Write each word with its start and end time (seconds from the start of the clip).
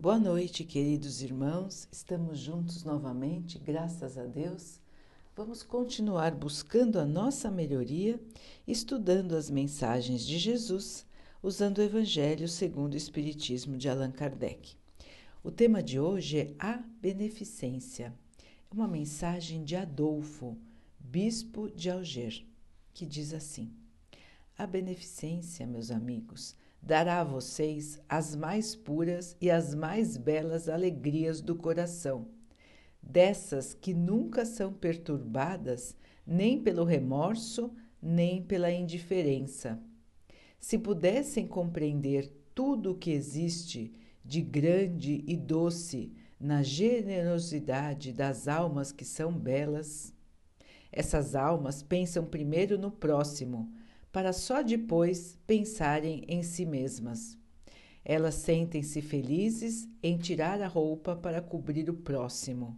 Boa 0.00 0.16
noite, 0.16 0.62
queridos 0.62 1.22
irmãos. 1.22 1.88
Estamos 1.90 2.38
juntos 2.38 2.84
novamente, 2.84 3.58
graças 3.58 4.16
a 4.16 4.26
Deus. 4.26 4.80
Vamos 5.34 5.64
continuar 5.64 6.36
buscando 6.36 7.00
a 7.00 7.04
nossa 7.04 7.50
melhoria, 7.50 8.20
estudando 8.64 9.34
as 9.34 9.50
mensagens 9.50 10.24
de 10.24 10.38
Jesus, 10.38 11.04
usando 11.42 11.78
o 11.78 11.82
Evangelho 11.82 12.46
segundo 12.46 12.94
o 12.94 12.96
Espiritismo 12.96 13.76
de 13.76 13.88
Allan 13.88 14.12
Kardec. 14.12 14.76
O 15.42 15.50
tema 15.50 15.82
de 15.82 15.98
hoje 15.98 16.38
é 16.38 16.54
a 16.60 16.74
beneficência. 17.02 18.16
É 18.70 18.74
uma 18.74 18.86
mensagem 18.86 19.64
de 19.64 19.74
Adolfo, 19.74 20.56
bispo 21.00 21.68
de 21.70 21.90
Alger, 21.90 22.46
que 22.94 23.04
diz 23.04 23.34
assim: 23.34 23.72
A 24.56 24.64
beneficência, 24.64 25.66
meus 25.66 25.90
amigos, 25.90 26.54
dará 26.82 27.20
a 27.20 27.24
vocês 27.24 28.00
as 28.08 28.34
mais 28.34 28.74
puras 28.74 29.36
e 29.40 29.50
as 29.50 29.74
mais 29.74 30.16
belas 30.16 30.68
alegrias 30.68 31.40
do 31.40 31.54
coração, 31.54 32.28
dessas 33.02 33.74
que 33.74 33.92
nunca 33.92 34.44
são 34.44 34.72
perturbadas 34.72 35.96
nem 36.26 36.62
pelo 36.62 36.84
remorso, 36.84 37.72
nem 38.00 38.42
pela 38.42 38.70
indiferença. 38.70 39.82
Se 40.58 40.78
pudessem 40.78 41.46
compreender 41.46 42.32
tudo 42.54 42.92
o 42.92 42.94
que 42.94 43.10
existe 43.10 43.92
de 44.24 44.42
grande 44.42 45.24
e 45.26 45.36
doce 45.36 46.12
na 46.38 46.62
generosidade 46.62 48.12
das 48.12 48.46
almas 48.46 48.92
que 48.92 49.04
são 49.04 49.32
belas, 49.32 50.12
essas 50.92 51.34
almas 51.34 51.82
pensam 51.82 52.24
primeiro 52.24 52.78
no 52.78 52.90
próximo, 52.90 53.72
para 54.18 54.32
só 54.32 54.62
depois 54.62 55.38
pensarem 55.46 56.24
em 56.26 56.42
si 56.42 56.66
mesmas. 56.66 57.38
Elas 58.04 58.34
sentem-se 58.34 59.00
felizes 59.00 59.88
em 60.02 60.18
tirar 60.18 60.60
a 60.60 60.66
roupa 60.66 61.14
para 61.14 61.40
cobrir 61.40 61.88
o 61.88 61.94
próximo. 61.94 62.76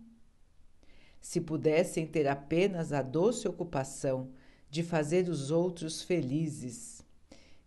Se 1.18 1.40
pudessem 1.40 2.06
ter 2.06 2.28
apenas 2.28 2.92
a 2.92 3.00
doce 3.00 3.48
ocupação 3.48 4.28
de 4.68 4.82
fazer 4.82 5.30
os 5.30 5.50
outros 5.50 6.02
felizes, 6.02 7.02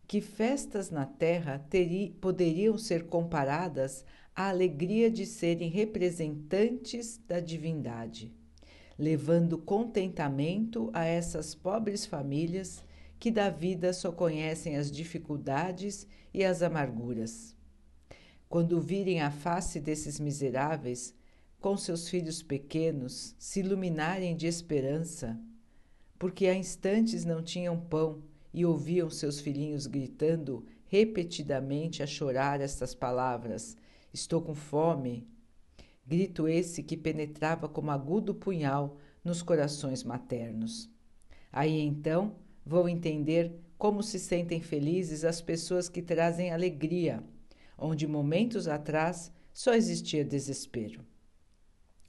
que 0.06 0.22
festas 0.22 0.92
na 0.92 1.08
terra 1.08 1.60
poderiam 2.22 2.78
ser 2.78 3.08
comparadas 3.08 4.06
à 4.36 4.50
alegria 4.50 5.10
de 5.10 5.26
serem 5.26 5.72
representantes 5.72 7.20
da 7.28 7.40
divindade, 7.40 8.32
levando 9.00 9.58
contentamento 9.58 10.92
a 10.94 11.06
essas 11.06 11.56
pobres 11.56 12.06
famílias 12.06 12.84
que 13.24 13.32
da 13.32 13.50
vida 13.50 13.94
só 13.94 14.12
conhecem 14.12 14.76
as 14.76 14.92
dificuldades 14.92 16.06
e 16.34 16.44
as 16.44 16.62
amarguras. 16.62 17.56
Quando 18.50 18.82
virem 18.82 19.22
a 19.22 19.32
face 19.32 19.80
desses 19.80 20.20
miseráveis, 20.20 21.16
com 21.58 21.78
seus 21.78 22.10
filhos 22.10 22.44
pequenos, 22.44 23.34
se 23.40 23.62
iluminarem 23.62 24.36
de 24.36 24.46
esperança, 24.46 25.40
porque 26.20 26.48
há 26.48 26.54
instantes 26.54 27.24
não 27.24 27.42
tinham 27.42 27.80
pão 27.80 28.22
e 28.54 28.66
ouviam 28.66 29.10
seus 29.10 29.40
filhinhos 29.40 29.88
gritando 29.88 30.66
repetidamente 30.88 32.04
a 32.04 32.06
chorar 32.06 32.60
estas 32.60 32.94
palavras: 32.94 33.78
Estou 34.14 34.42
com 34.42 34.54
fome. 34.54 35.26
Grito 36.06 36.46
esse 36.46 36.84
que 36.84 36.98
penetrava 36.98 37.70
como 37.70 37.90
agudo 37.90 38.36
punhal 38.36 38.98
nos 39.24 39.42
corações 39.42 40.04
maternos. 40.04 40.92
Aí 41.54 41.80
então 41.80 42.43
vão 42.66 42.88
entender 42.88 43.52
como 43.78 44.02
se 44.02 44.18
sentem 44.20 44.62
felizes 44.62 45.26
as 45.26 45.42
pessoas 45.42 45.90
que 45.90 46.02
trazem 46.02 46.52
alegria, 46.52 47.24
onde 47.78 48.08
momentos 48.08 48.68
atrás 48.68 49.32
só 49.54 49.74
existia 49.74 50.24
desespero. 50.24 51.02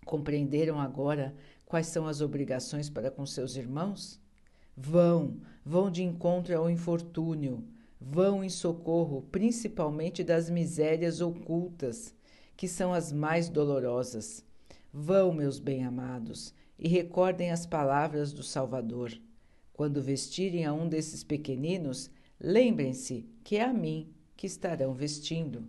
Compreenderam 0.04 0.78
agora 0.78 1.34
quais 1.66 1.88
são 1.88 2.06
as 2.06 2.20
obrigações 2.20 2.88
para 2.88 3.10
com 3.10 3.26
seus 3.26 3.56
irmãos? 3.56 4.20
Vão, 4.76 5.40
vão 5.64 5.90
de 5.90 6.02
encontro 6.02 6.56
ao 6.56 6.70
infortúnio, 6.70 7.64
vão 8.00 8.44
em 8.44 8.48
socorro 8.48 9.22
principalmente 9.32 10.22
das 10.22 10.50
misérias 10.50 11.20
ocultas, 11.20 12.14
que 12.56 12.68
são 12.68 12.92
as 12.92 13.12
mais 13.12 13.48
dolorosas. 13.48 14.44
Vão, 14.92 15.32
meus 15.32 15.58
bem-amados, 15.58 16.54
e 16.78 16.86
recordem 16.86 17.50
as 17.50 17.66
palavras 17.66 18.32
do 18.32 18.42
Salvador. 18.42 19.12
Quando 19.74 20.00
vestirem 20.00 20.64
a 20.64 20.72
um 20.72 20.88
desses 20.88 21.24
pequeninos, 21.24 22.08
lembrem-se 22.38 23.28
que 23.42 23.56
é 23.56 23.64
a 23.64 23.72
mim 23.72 24.14
que 24.36 24.46
estarão 24.46 24.94
vestindo. 24.94 25.68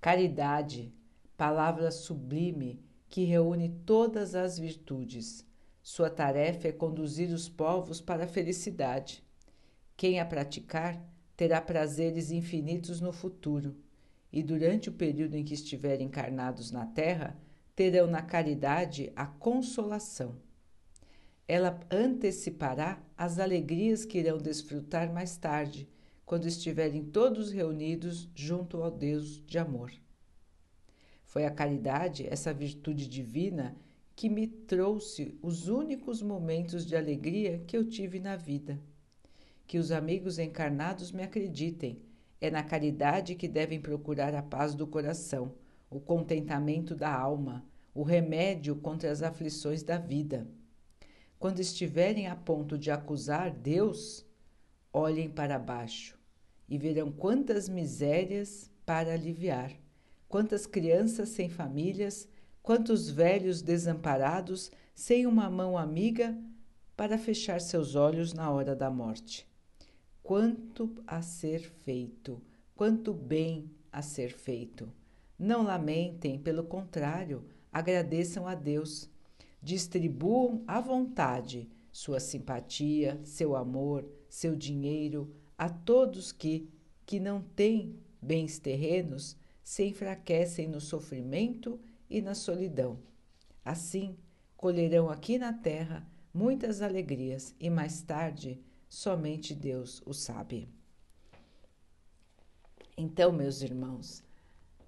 Caridade, 0.00 0.90
palavra 1.36 1.90
sublime 1.90 2.82
que 3.10 3.24
reúne 3.24 3.68
todas 3.84 4.34
as 4.34 4.58
virtudes. 4.58 5.46
Sua 5.82 6.08
tarefa 6.08 6.68
é 6.68 6.72
conduzir 6.72 7.28
os 7.34 7.50
povos 7.50 8.00
para 8.00 8.24
a 8.24 8.28
felicidade. 8.28 9.22
Quem 9.94 10.18
a 10.18 10.24
praticar 10.24 10.98
terá 11.36 11.60
prazeres 11.60 12.30
infinitos 12.30 12.98
no 12.98 13.12
futuro, 13.12 13.76
e 14.32 14.42
durante 14.42 14.88
o 14.88 14.92
período 14.92 15.34
em 15.34 15.44
que 15.44 15.52
estiverem 15.52 16.06
encarnados 16.06 16.70
na 16.70 16.86
terra, 16.86 17.38
terão 17.76 18.06
na 18.06 18.22
caridade 18.22 19.12
a 19.14 19.26
consolação 19.26 20.34
ela 21.52 21.78
antecipará 21.90 22.98
as 23.14 23.38
alegrias 23.38 24.06
que 24.06 24.16
irão 24.16 24.38
desfrutar 24.38 25.12
mais 25.12 25.36
tarde, 25.36 25.86
quando 26.24 26.46
estiverem 26.46 27.04
todos 27.04 27.50
reunidos 27.50 28.26
junto 28.34 28.82
ao 28.82 28.90
Deus 28.90 29.44
de 29.44 29.58
amor. 29.58 29.92
Foi 31.26 31.44
a 31.44 31.50
caridade, 31.50 32.26
essa 32.26 32.54
virtude 32.54 33.06
divina, 33.06 33.76
que 34.16 34.30
me 34.30 34.46
trouxe 34.46 35.38
os 35.42 35.68
únicos 35.68 36.22
momentos 36.22 36.86
de 36.86 36.96
alegria 36.96 37.58
que 37.66 37.76
eu 37.76 37.86
tive 37.86 38.18
na 38.18 38.34
vida. 38.34 38.80
Que 39.66 39.76
os 39.76 39.92
amigos 39.92 40.38
encarnados 40.38 41.12
me 41.12 41.22
acreditem, 41.22 42.00
é 42.40 42.50
na 42.50 42.62
caridade 42.62 43.34
que 43.34 43.46
devem 43.46 43.78
procurar 43.78 44.34
a 44.34 44.42
paz 44.42 44.74
do 44.74 44.86
coração, 44.86 45.52
o 45.90 46.00
contentamento 46.00 46.94
da 46.94 47.14
alma, 47.14 47.62
o 47.94 48.02
remédio 48.02 48.74
contra 48.74 49.10
as 49.10 49.22
aflições 49.22 49.82
da 49.82 49.98
vida. 49.98 50.48
Quando 51.42 51.58
estiverem 51.58 52.28
a 52.28 52.36
ponto 52.36 52.78
de 52.78 52.88
acusar 52.88 53.50
Deus, 53.50 54.24
olhem 54.92 55.28
para 55.28 55.58
baixo 55.58 56.16
e 56.68 56.78
verão 56.78 57.10
quantas 57.10 57.68
misérias 57.68 58.70
para 58.86 59.12
aliviar, 59.12 59.72
quantas 60.28 60.66
crianças 60.66 61.30
sem 61.30 61.48
famílias, 61.48 62.28
quantos 62.62 63.10
velhos 63.10 63.60
desamparados 63.60 64.70
sem 64.94 65.26
uma 65.26 65.50
mão 65.50 65.76
amiga 65.76 66.38
para 66.96 67.18
fechar 67.18 67.60
seus 67.60 67.96
olhos 67.96 68.32
na 68.32 68.48
hora 68.48 68.76
da 68.76 68.88
morte. 68.88 69.44
Quanto 70.22 70.94
a 71.04 71.22
ser 71.22 71.58
feito, 71.84 72.40
quanto 72.76 73.12
bem 73.12 73.68
a 73.90 74.00
ser 74.00 74.32
feito. 74.32 74.88
Não 75.36 75.64
lamentem, 75.64 76.38
pelo 76.38 76.62
contrário, 76.62 77.44
agradeçam 77.72 78.46
a 78.46 78.54
Deus 78.54 79.10
Distribuam 79.62 80.64
à 80.66 80.80
vontade 80.80 81.70
sua 81.92 82.18
simpatia, 82.18 83.20
seu 83.22 83.54
amor, 83.54 84.08
seu 84.28 84.56
dinheiro 84.56 85.32
a 85.56 85.68
todos 85.68 86.32
que, 86.32 86.68
que 87.04 87.20
não 87.20 87.42
têm 87.42 87.98
bens 88.20 88.58
terrenos, 88.58 89.36
se 89.62 89.84
enfraquecem 89.84 90.66
no 90.66 90.80
sofrimento 90.80 91.78
e 92.08 92.20
na 92.22 92.34
solidão. 92.34 92.98
Assim, 93.64 94.16
colherão 94.56 95.08
aqui 95.10 95.38
na 95.38 95.52
terra 95.52 96.06
muitas 96.32 96.80
alegrias 96.80 97.54
e 97.60 97.68
mais 97.68 98.00
tarde 98.02 98.60
somente 98.88 99.54
Deus 99.54 100.02
o 100.06 100.12
sabe. 100.12 100.68
Então, 102.96 103.30
meus 103.30 103.62
irmãos, 103.62 104.22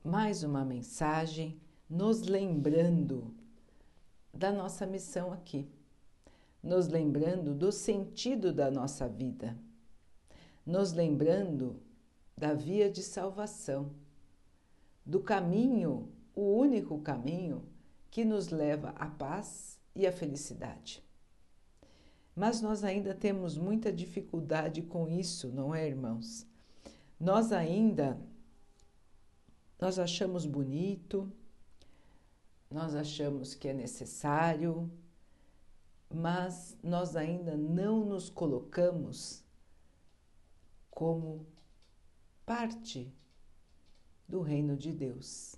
mais 0.02 0.42
uma 0.42 0.64
mensagem 0.64 1.60
nos 1.88 2.22
lembrando 2.22 3.34
da 4.34 4.50
nossa 4.50 4.86
missão 4.86 5.32
aqui, 5.32 5.68
nos 6.62 6.88
lembrando 6.88 7.54
do 7.54 7.70
sentido 7.70 8.52
da 8.52 8.70
nossa 8.70 9.08
vida, 9.08 9.56
nos 10.66 10.92
lembrando 10.92 11.80
da 12.36 12.52
via 12.52 12.90
de 12.90 13.02
salvação, 13.02 13.90
do 15.04 15.20
caminho, 15.20 16.08
o 16.34 16.56
único 16.56 16.98
caminho 17.00 17.64
que 18.10 18.24
nos 18.24 18.48
leva 18.48 18.90
à 18.90 19.06
paz 19.06 19.78
e 19.94 20.06
à 20.06 20.12
felicidade. 20.12 21.02
Mas 22.34 22.60
nós 22.60 22.82
ainda 22.82 23.14
temos 23.14 23.56
muita 23.56 23.92
dificuldade 23.92 24.82
com 24.82 25.06
isso, 25.06 25.52
não 25.52 25.74
é, 25.74 25.86
irmãos? 25.86 26.46
Nós 27.20 27.52
ainda 27.52 28.18
nós 29.80 29.98
achamos 29.98 30.46
bonito, 30.46 31.30
nós 32.74 32.92
achamos 32.96 33.54
que 33.54 33.68
é 33.68 33.72
necessário, 33.72 34.90
mas 36.12 36.76
nós 36.82 37.14
ainda 37.14 37.56
não 37.56 38.04
nos 38.04 38.28
colocamos 38.28 39.44
como 40.90 41.46
parte 42.44 43.14
do 44.28 44.40
reino 44.40 44.76
de 44.76 44.92
Deus. 44.92 45.54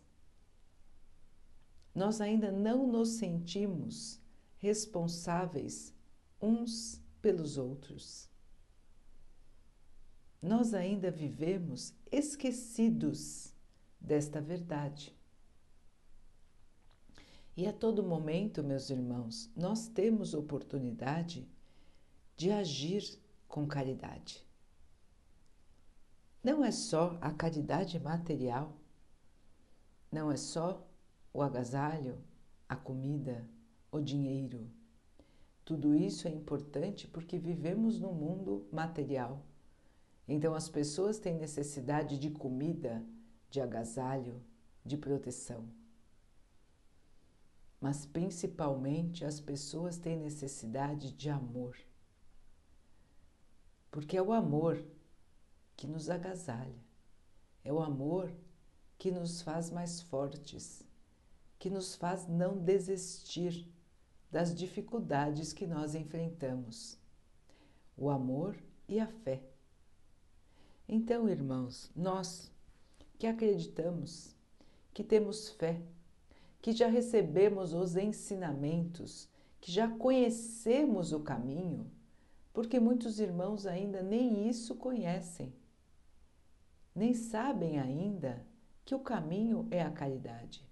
nós 1.94 2.20
ainda 2.20 2.52
não 2.52 2.86
nos 2.86 3.08
sentimos 3.12 4.20
responsáveis 4.58 5.94
uns 6.38 7.02
pelos 7.22 7.56
outros. 7.56 8.28
Nós 10.42 10.74
ainda 10.74 11.10
vivemos 11.10 11.94
esquecidos 12.12 13.54
desta 13.98 14.42
verdade. 14.42 15.15
E 17.56 17.66
a 17.66 17.72
todo 17.72 18.02
momento, 18.02 18.62
meus 18.62 18.90
irmãos, 18.90 19.50
nós 19.56 19.88
temos 19.88 20.34
oportunidade 20.34 21.48
de 22.36 22.50
agir 22.50 23.18
com 23.48 23.66
caridade. 23.66 24.46
Não 26.44 26.62
é 26.62 26.70
só 26.70 27.16
a 27.18 27.32
caridade 27.32 27.98
material, 27.98 28.76
não 30.12 30.30
é 30.30 30.36
só 30.36 30.86
o 31.32 31.40
agasalho, 31.40 32.22
a 32.68 32.76
comida, 32.76 33.48
o 33.90 34.00
dinheiro. 34.00 34.70
Tudo 35.64 35.94
isso 35.94 36.28
é 36.28 36.30
importante 36.30 37.08
porque 37.08 37.38
vivemos 37.38 37.98
num 37.98 38.12
mundo 38.12 38.68
material. 38.70 39.42
Então 40.28 40.54
as 40.54 40.68
pessoas 40.68 41.18
têm 41.18 41.38
necessidade 41.38 42.18
de 42.18 42.30
comida, 42.30 43.02
de 43.48 43.62
agasalho, 43.62 44.42
de 44.84 44.96
proteção. 44.96 45.66
Mas 47.80 48.06
principalmente 48.06 49.24
as 49.24 49.40
pessoas 49.40 49.98
têm 49.98 50.18
necessidade 50.18 51.12
de 51.12 51.28
amor. 51.28 51.76
Porque 53.90 54.16
é 54.16 54.22
o 54.22 54.32
amor 54.32 54.84
que 55.76 55.86
nos 55.86 56.08
agasalha, 56.08 56.82
é 57.62 57.72
o 57.72 57.80
amor 57.80 58.32
que 58.98 59.10
nos 59.10 59.42
faz 59.42 59.70
mais 59.70 60.00
fortes, 60.00 60.82
que 61.58 61.68
nos 61.68 61.94
faz 61.94 62.26
não 62.26 62.56
desistir 62.58 63.70
das 64.30 64.54
dificuldades 64.54 65.52
que 65.52 65.66
nós 65.66 65.94
enfrentamos. 65.94 66.98
O 67.96 68.10
amor 68.10 68.56
e 68.88 69.00
a 69.00 69.06
fé. 69.06 69.42
Então, 70.88 71.28
irmãos, 71.28 71.90
nós 71.94 72.52
que 73.18 73.26
acreditamos, 73.26 74.34
que 74.92 75.02
temos 75.02 75.48
fé, 75.50 75.80
que 76.66 76.72
já 76.72 76.88
recebemos 76.88 77.72
os 77.72 77.94
ensinamentos, 77.94 79.30
que 79.60 79.70
já 79.70 79.88
conhecemos 79.88 81.12
o 81.12 81.20
caminho, 81.20 81.88
porque 82.52 82.80
muitos 82.80 83.20
irmãos 83.20 83.66
ainda 83.68 84.02
nem 84.02 84.48
isso 84.48 84.74
conhecem, 84.74 85.54
nem 86.92 87.14
sabem 87.14 87.78
ainda 87.78 88.44
que 88.84 88.96
o 88.96 88.98
caminho 88.98 89.68
é 89.70 89.80
a 89.80 89.92
caridade. 89.92 90.68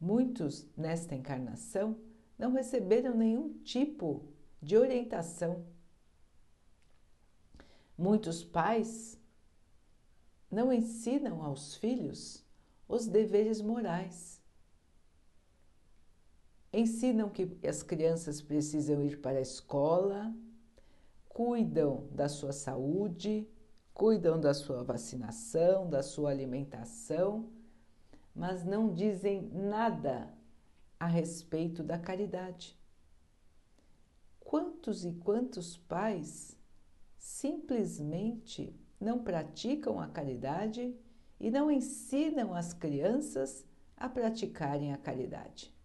Muitos 0.00 0.66
nesta 0.76 1.14
encarnação 1.14 1.96
não 2.36 2.50
receberam 2.52 3.16
nenhum 3.16 3.60
tipo 3.62 4.26
de 4.60 4.76
orientação. 4.76 5.64
Muitos 7.96 8.42
pais 8.42 9.16
não 10.50 10.72
ensinam 10.72 11.44
aos 11.44 11.76
filhos 11.76 12.44
os 12.88 13.06
deveres 13.06 13.60
morais. 13.60 14.37
Ensinam 16.78 17.28
que 17.28 17.58
as 17.66 17.82
crianças 17.82 18.40
precisam 18.40 19.02
ir 19.02 19.20
para 19.20 19.38
a 19.38 19.42
escola, 19.42 20.32
cuidam 21.28 22.06
da 22.12 22.28
sua 22.28 22.52
saúde, 22.52 23.48
cuidam 23.92 24.38
da 24.38 24.54
sua 24.54 24.84
vacinação, 24.84 25.90
da 25.90 26.04
sua 26.04 26.30
alimentação, 26.30 27.50
mas 28.32 28.64
não 28.64 28.94
dizem 28.94 29.50
nada 29.52 30.32
a 31.00 31.06
respeito 31.08 31.82
da 31.82 31.98
caridade. 31.98 32.78
Quantos 34.38 35.04
e 35.04 35.14
quantos 35.14 35.76
pais 35.76 36.56
simplesmente 37.18 38.72
não 39.00 39.24
praticam 39.24 39.98
a 39.98 40.06
caridade 40.06 40.96
e 41.40 41.50
não 41.50 41.72
ensinam 41.72 42.54
as 42.54 42.72
crianças 42.72 43.66
a 43.96 44.08
praticarem 44.08 44.92
a 44.92 44.96
caridade? 44.96 45.76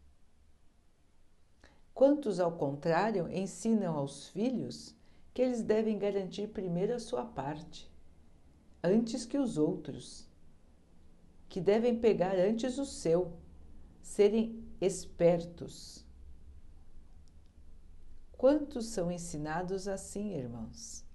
Quantos, 1.93 2.39
ao 2.39 2.51
contrário, 2.51 3.29
ensinam 3.31 3.95
aos 3.95 4.27
filhos 4.29 4.95
que 5.33 5.41
eles 5.41 5.61
devem 5.61 5.97
garantir 5.97 6.47
primeiro 6.47 6.93
a 6.93 6.99
sua 6.99 7.25
parte, 7.25 7.91
antes 8.83 9.25
que 9.25 9.37
os 9.37 9.57
outros, 9.57 10.27
que 11.47 11.61
devem 11.61 11.99
pegar 11.99 12.35
antes 12.35 12.77
o 12.77 12.85
seu, 12.85 13.33
serem 14.01 14.63
espertos. 14.81 16.03
Quantos 18.31 18.87
são 18.87 19.11
ensinados 19.11 19.87
assim, 19.87 20.33
irmãos? 20.33 21.05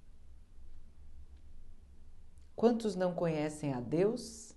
Quantos 2.56 2.96
não 2.96 3.14
conhecem 3.14 3.72
a 3.72 3.80
Deus? 3.80 4.56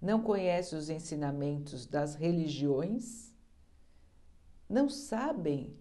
Não 0.00 0.22
conhecem 0.22 0.78
os 0.78 0.88
ensinamentos 0.88 1.86
das 1.86 2.14
religiões? 2.14 3.29
Não 4.70 4.88
sabem 4.88 5.76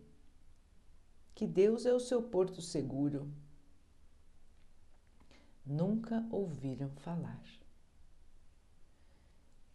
que 1.36 1.46
Deus 1.46 1.86
é 1.86 1.94
o 1.94 2.00
seu 2.00 2.24
porto 2.24 2.60
seguro? 2.60 3.32
Nunca 5.64 6.28
ouviram 6.32 6.90
falar. 6.96 7.44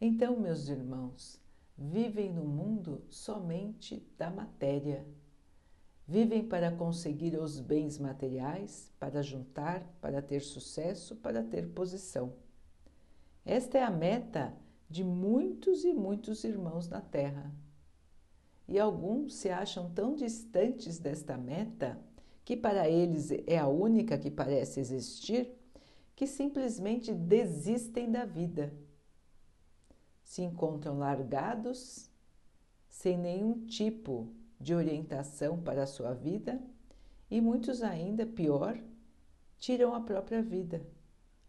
Então, 0.01 0.37
meus 0.37 0.69
irmãos, 0.69 1.41
vivem 1.79 2.33
no 2.33 2.45
mundo 2.45 3.05
somente 3.09 4.05
da 4.19 4.33
matéria. 4.33 5.07
Vivem 6.09 6.49
para 6.49 6.73
conseguir 6.73 7.37
os 7.39 7.61
bens 7.61 8.01
materiais, 8.01 8.91
para 8.99 9.23
juntar, 9.23 9.87
para 10.01 10.21
ter 10.21 10.41
sucesso, 10.41 11.15
para 11.15 11.41
ter 11.45 11.69
posição. 11.69 12.33
Esta 13.47 13.79
é 13.79 13.85
a 13.85 13.91
meta 13.91 14.53
de 14.91 15.05
muitos 15.05 15.85
e 15.85 15.95
muitos 15.95 16.43
irmãos 16.43 16.89
na 16.89 17.01
Terra. 17.01 17.55
E 18.67 18.79
alguns 18.79 19.35
se 19.35 19.51
acham 19.51 19.91
tão 19.91 20.15
distantes 20.15 20.99
desta 20.99 21.37
meta, 21.37 21.99
que 22.45 22.57
para 22.57 22.89
eles 22.89 23.31
é 23.47 23.59
a 23.59 23.67
única 23.67 24.19
que 24.19 24.31
parece 24.31 24.81
existir, 24.81 25.51
que 26.15 26.27
simplesmente 26.27 27.13
desistem 27.13 28.11
da 28.11 28.25
vida 28.25 28.73
se 30.25 30.43
encontram 30.43 30.99
largados, 30.99 32.11
sem 32.89 33.19
nenhum 33.19 33.67
tipo 33.67 34.33
de 34.59 34.75
orientação 34.75 35.61
para 35.61 35.83
a 35.83 35.87
sua 35.87 36.15
vida 36.15 36.61
e 37.31 37.41
muitos 37.41 37.83
ainda, 37.83 38.27
pior, 38.27 38.79
tiram 39.59 39.95
a 39.95 40.01
própria 40.01 40.43
vida, 40.43 40.85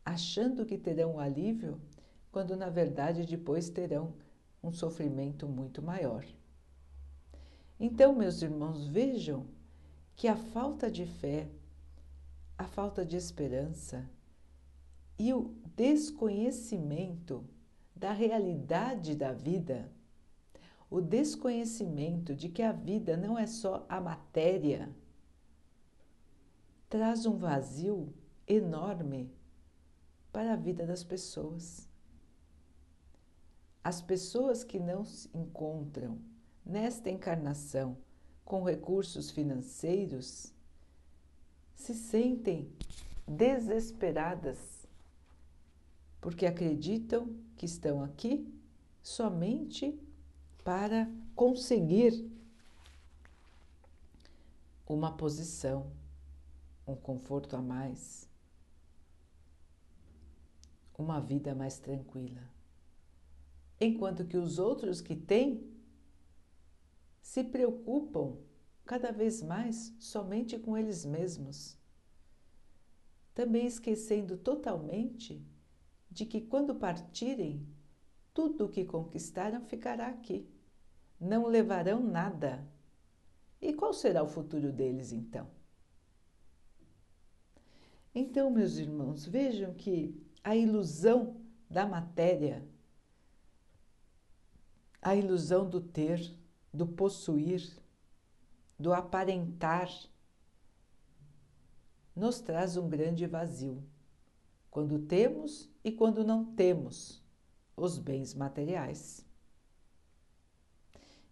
achando 0.03 0.65
que 0.65 0.77
terão 0.77 1.15
um 1.15 1.19
alívio, 1.19 1.81
quando 2.31 2.55
na 2.55 2.69
verdade 2.69 3.25
depois 3.25 3.69
terão 3.69 4.13
um 4.61 4.71
sofrimento 4.71 5.47
muito 5.47 5.81
maior. 5.81 6.25
Então, 7.79 8.13
meus 8.15 8.41
irmãos, 8.41 8.87
vejam 8.87 9.45
que 10.15 10.27
a 10.27 10.35
falta 10.35 10.89
de 10.89 11.05
fé, 11.05 11.49
a 12.57 12.65
falta 12.65 13.05
de 13.05 13.17
esperança 13.17 14.09
e 15.19 15.33
o 15.33 15.53
desconhecimento 15.75 17.43
da 17.93 18.11
realidade 18.11 19.15
da 19.15 19.33
vida, 19.33 19.91
o 20.89 21.01
desconhecimento 21.01 22.33
de 22.33 22.47
que 22.47 22.61
a 22.61 22.71
vida 22.71 23.17
não 23.17 23.37
é 23.37 23.45
só 23.45 23.85
a 23.89 23.99
matéria, 23.99 24.89
traz 26.89 27.25
um 27.25 27.37
vazio 27.37 28.13
enorme 28.47 29.29
para 30.31 30.53
a 30.53 30.57
vida 30.57 30.85
das 30.85 31.03
pessoas. 31.03 31.89
As 33.83 34.01
pessoas 34.01 34.63
que 34.63 34.79
não 34.79 35.03
se 35.03 35.29
encontram 35.33 36.19
nesta 36.65 37.09
encarnação 37.09 37.97
com 38.43 38.63
recursos 38.63 39.29
financeiros 39.29 40.53
se 41.75 41.93
sentem 41.93 42.71
desesperadas 43.27 44.87
porque 46.19 46.45
acreditam 46.45 47.35
que 47.55 47.65
estão 47.65 48.03
aqui 48.03 48.51
somente 49.03 49.99
para 50.63 51.07
conseguir 51.35 52.27
uma 54.87 55.15
posição, 55.15 55.91
um 56.87 56.95
conforto 56.95 57.55
a 57.55 57.61
mais, 57.61 58.27
uma 60.97 61.19
vida 61.19 61.53
mais 61.53 61.77
tranquila. 61.77 62.41
Enquanto 63.79 64.25
que 64.25 64.37
os 64.37 64.57
outros 64.57 65.01
que 65.01 65.15
têm 65.15 65.74
se 67.35 67.43
preocupam 67.43 68.37
cada 68.85 69.11
vez 69.11 69.41
mais 69.41 69.93
somente 69.99 70.57
com 70.57 70.77
eles 70.77 71.03
mesmos, 71.03 71.77
também 73.33 73.65
esquecendo 73.65 74.37
totalmente 74.37 75.45
de 76.09 76.25
que 76.25 76.39
quando 76.39 76.75
partirem, 76.75 77.67
tudo 78.33 78.63
o 78.63 78.69
que 78.69 78.85
conquistaram 78.85 79.59
ficará 79.65 80.07
aqui. 80.07 80.49
Não 81.19 81.45
levarão 81.45 82.01
nada. 82.01 82.65
E 83.61 83.73
qual 83.73 83.91
será 83.91 84.23
o 84.23 84.29
futuro 84.29 84.71
deles 84.71 85.11
então? 85.11 85.51
Então, 88.13 88.49
meus 88.49 88.77
irmãos, 88.77 89.25
vejam 89.25 89.73
que 89.73 90.15
a 90.41 90.55
ilusão 90.55 91.41
da 91.69 91.85
matéria, 91.85 92.65
a 95.01 95.13
ilusão 95.17 95.69
do 95.69 95.81
ter, 95.81 96.44
do 96.75 96.85
possuir, 96.85 97.65
do 98.77 98.93
aparentar, 98.93 99.89
nos 102.15 102.39
traz 102.39 102.77
um 102.77 102.87
grande 102.87 103.25
vazio 103.25 103.83
quando 104.69 104.99
temos 104.99 105.69
e 105.83 105.91
quando 105.91 106.23
não 106.23 106.43
temos 106.43 107.23
os 107.77 107.97
bens 107.97 108.33
materiais. 108.33 109.25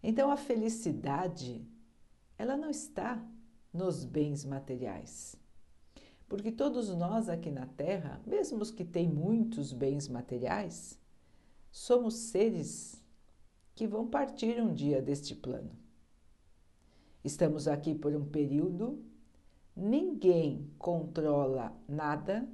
Então 0.02 0.32
a 0.32 0.38
felicidade, 0.38 1.66
ela 2.38 2.58
não 2.58 2.70
está 2.70 3.22
nos 3.72 4.06
bens 4.06 4.46
materiais. 4.46 5.36
Porque 6.28 6.52
todos 6.52 6.90
nós 6.90 7.30
aqui 7.30 7.52
na 7.52 7.66
Terra, 7.66 8.22
mesmo 8.26 8.62
os 8.62 8.72
que 8.72 8.84
têm 8.84 9.08
muitos 9.08 9.72
bens 9.72 10.08
materiais, 10.08 11.00
somos 11.72 12.16
seres 12.16 13.03
que 13.75 13.88
vão 13.88 14.08
partir 14.08 14.62
um 14.62 14.74
dia 14.74 15.01
deste 15.01 15.36
plano. 15.36 15.72
Estamos 17.24 17.68
aqui 17.68 17.96
por 17.96 18.13
um 18.15 18.25
período, 18.25 19.03
ninguém 19.75 20.70
controla 20.77 21.75
nada. 21.88 22.48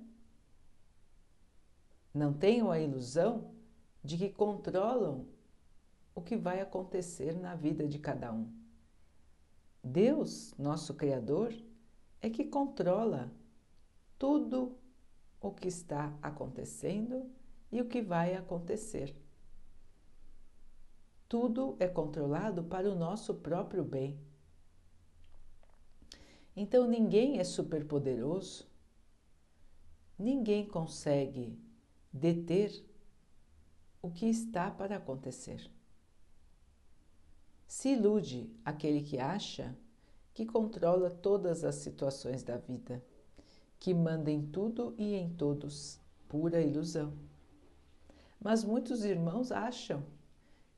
Não 2.13 2.33
tenham 2.33 2.71
a 2.71 2.79
ilusão 2.79 3.51
de 4.03 4.17
que 4.17 4.29
controlam 4.29 5.25
o 6.15 6.21
que 6.21 6.37
vai 6.37 6.61
acontecer 6.61 7.37
na 7.37 7.55
vida 7.55 7.87
de 7.87 7.99
cada 7.99 8.31
um. 8.31 8.51
Deus, 9.83 10.53
nosso 10.57 10.93
Criador, 10.93 11.53
é 12.21 12.29
que 12.29 12.45
controla 12.45 13.31
tudo 14.17 14.77
o 15.41 15.51
que 15.51 15.67
está 15.67 16.13
acontecendo 16.21 17.29
e 17.71 17.81
o 17.81 17.85
que 17.85 18.01
vai 18.01 18.35
acontecer. 18.35 19.15
Tudo 21.29 21.77
é 21.79 21.87
controlado 21.87 22.63
para 22.63 22.91
o 22.91 22.95
nosso 22.95 23.35
próprio 23.35 23.83
bem. 23.83 24.19
Então 26.55 26.87
ninguém 26.87 27.37
é 27.37 27.43
superpoderoso, 27.43 28.67
ninguém 30.17 30.65
consegue 30.67 31.55
deter 32.11 32.83
o 34.01 34.09
que 34.09 34.25
está 34.25 34.71
para 34.71 34.95
acontecer. 34.97 35.69
Se 37.67 37.89
ilude 37.89 38.51
aquele 38.65 39.03
que 39.03 39.19
acha 39.19 39.77
que 40.33 40.47
controla 40.47 41.11
todas 41.11 41.63
as 41.63 41.75
situações 41.75 42.41
da 42.41 42.57
vida, 42.57 43.05
que 43.79 43.93
manda 43.93 44.31
em 44.31 44.47
tudo 44.47 44.95
e 44.97 45.13
em 45.13 45.29
todos, 45.35 45.99
pura 46.27 46.59
ilusão. 46.59 47.13
Mas 48.39 48.63
muitos 48.63 49.05
irmãos 49.05 49.51
acham 49.51 50.03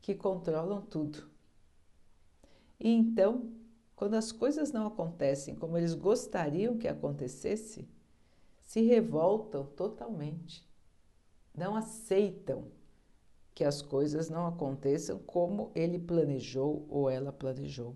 que 0.01 0.15
controlam 0.15 0.81
tudo. 0.81 1.29
E 2.79 2.89
então, 2.89 3.51
quando 3.95 4.15
as 4.15 4.31
coisas 4.31 4.71
não 4.71 4.87
acontecem 4.87 5.53
como 5.55 5.77
eles 5.77 5.93
gostariam 5.93 6.77
que 6.77 6.87
acontecesse, 6.87 7.87
se 8.59 8.81
revoltam 8.81 9.65
totalmente, 9.65 10.67
não 11.55 11.75
aceitam 11.75 12.71
que 13.53 13.63
as 13.63 13.81
coisas 13.81 14.29
não 14.29 14.47
aconteçam 14.47 15.19
como 15.19 15.71
ele 15.75 15.99
planejou 15.99 16.85
ou 16.89 17.09
ela 17.09 17.31
planejou. 17.31 17.95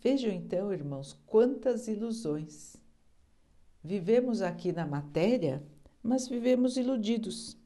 Vejam 0.00 0.32
então, 0.32 0.72
irmãos, 0.72 1.16
quantas 1.26 1.86
ilusões. 1.86 2.76
Vivemos 3.82 4.42
aqui 4.42 4.72
na 4.72 4.86
matéria, 4.86 5.62
mas 6.02 6.26
vivemos 6.26 6.76
iludidos. 6.76 7.56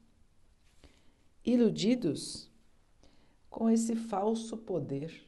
Iludidos 1.43 2.49
com 3.49 3.69
esse 3.69 3.95
falso 3.95 4.57
poder, 4.57 5.27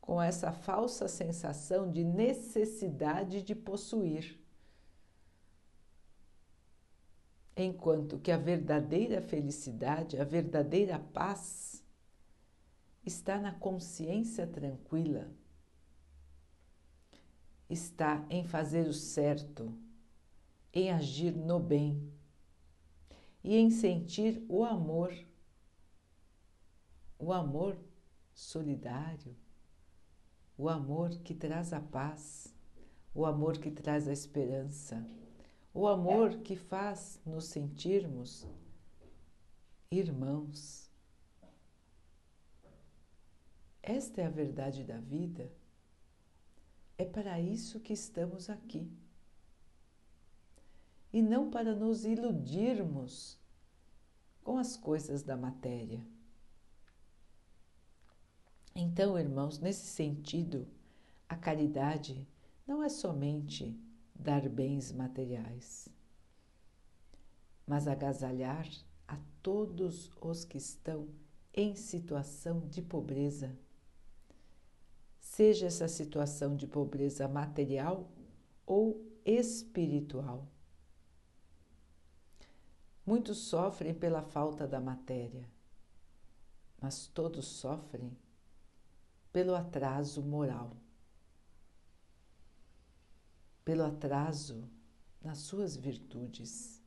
com 0.00 0.20
essa 0.20 0.52
falsa 0.52 1.08
sensação 1.08 1.90
de 1.90 2.04
necessidade 2.04 3.42
de 3.42 3.54
possuir. 3.54 4.38
Enquanto 7.56 8.18
que 8.18 8.32
a 8.32 8.36
verdadeira 8.36 9.22
felicidade, 9.22 10.20
a 10.20 10.24
verdadeira 10.24 10.98
paz 10.98 11.82
está 13.06 13.38
na 13.38 13.52
consciência 13.52 14.46
tranquila, 14.46 15.30
está 17.70 18.26
em 18.28 18.44
fazer 18.44 18.88
o 18.88 18.92
certo, 18.92 19.72
em 20.72 20.90
agir 20.90 21.34
no 21.34 21.60
bem 21.60 22.12
e 23.44 23.54
em 23.56 23.70
sentir 23.70 24.44
o 24.48 24.64
amor, 24.64 25.14
o 27.18 27.32
amor 27.32 27.76
solidário, 28.34 29.36
o 30.58 30.68
amor 30.68 31.10
que 31.18 31.34
traz 31.34 31.72
a 31.72 31.80
paz, 31.80 32.52
o 33.14 33.24
amor 33.24 33.58
que 33.58 33.70
traz 33.70 34.08
a 34.08 34.12
esperança 34.12 35.06
o 35.74 35.88
amor 35.88 36.38
que 36.38 36.54
faz 36.54 37.20
nos 37.26 37.46
sentirmos 37.46 38.46
irmãos. 39.90 40.88
Esta 43.82 44.22
é 44.22 44.26
a 44.26 44.30
verdade 44.30 44.84
da 44.84 44.98
vida. 44.98 45.50
É 46.96 47.04
para 47.04 47.40
isso 47.40 47.80
que 47.80 47.92
estamos 47.92 48.48
aqui. 48.48 48.88
E 51.14 51.22
não 51.22 51.48
para 51.48 51.76
nos 51.76 52.04
iludirmos 52.04 53.38
com 54.42 54.58
as 54.58 54.76
coisas 54.76 55.22
da 55.22 55.36
matéria. 55.36 56.04
Então, 58.74 59.16
irmãos, 59.16 59.60
nesse 59.60 59.86
sentido, 59.86 60.66
a 61.28 61.36
caridade 61.36 62.26
não 62.66 62.82
é 62.82 62.88
somente 62.88 63.80
dar 64.12 64.48
bens 64.48 64.90
materiais, 64.90 65.88
mas 67.64 67.86
agasalhar 67.86 68.66
a 69.06 69.16
todos 69.40 70.10
os 70.20 70.44
que 70.44 70.58
estão 70.58 71.06
em 71.54 71.76
situação 71.76 72.66
de 72.66 72.82
pobreza. 72.82 73.56
Seja 75.20 75.66
essa 75.66 75.86
situação 75.86 76.56
de 76.56 76.66
pobreza 76.66 77.28
material 77.28 78.10
ou 78.66 79.00
espiritual. 79.24 80.48
Muitos 83.06 83.38
sofrem 83.38 83.94
pela 83.94 84.22
falta 84.22 84.66
da 84.66 84.80
matéria, 84.80 85.48
mas 86.80 87.06
todos 87.06 87.46
sofrem 87.46 88.16
pelo 89.32 89.54
atraso 89.54 90.22
moral 90.22 90.76
pelo 93.64 93.82
atraso 93.82 94.68
nas 95.22 95.38
suas 95.38 95.74
virtudes, 95.74 96.82